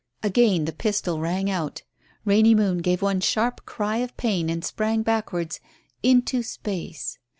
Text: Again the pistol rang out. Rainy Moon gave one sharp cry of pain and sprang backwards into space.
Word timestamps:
Again 0.23 0.65
the 0.65 0.71
pistol 0.71 1.19
rang 1.19 1.47
out. 1.47 1.83
Rainy 2.25 2.55
Moon 2.55 2.79
gave 2.79 3.03
one 3.03 3.21
sharp 3.21 3.67
cry 3.67 3.97
of 3.97 4.17
pain 4.17 4.49
and 4.49 4.65
sprang 4.65 5.03
backwards 5.03 5.59
into 6.01 6.41
space. 6.41 7.19